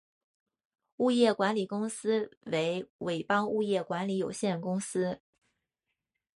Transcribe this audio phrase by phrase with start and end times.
[0.97, 5.21] 物业管理公司为伟邦物业管理有限公司。